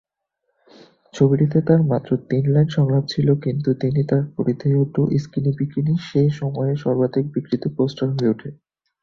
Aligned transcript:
ছবিটিতে 1.13 1.57
তার 1.67 1.81
মাত্র 1.83 2.09
তিন 2.29 2.43
লাইন 2.53 2.67
সংলাপ 2.69 3.03
ছিল, 3.07 3.27
কিন্তু 3.43 3.69
তিনি 3.73 4.01
তার 4.03 4.23
পরিধেয় 4.35 4.79
ডো-স্কিন 4.93 5.45
বিকিনি 5.57 5.93
সে 6.07 6.21
সময়ে 6.39 6.73
সর্বাধিক 6.83 7.25
বিক্রিত 7.33 7.63
পোস্টার 7.77 8.07
হয়ে 8.11 8.31
ওঠে। 8.33 8.49